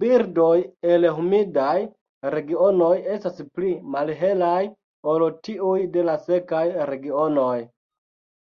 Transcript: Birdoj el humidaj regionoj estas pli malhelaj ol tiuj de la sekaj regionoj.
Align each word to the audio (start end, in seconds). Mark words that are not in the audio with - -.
Birdoj 0.00 0.56
el 0.94 1.06
humidaj 1.18 1.76
regionoj 2.34 2.90
estas 3.14 3.40
pli 3.56 3.72
malhelaj 3.96 4.60
ol 5.14 5.26
tiuj 5.50 5.80
de 5.96 6.06
la 6.12 6.20
sekaj 6.28 6.64
regionoj. 6.94 7.60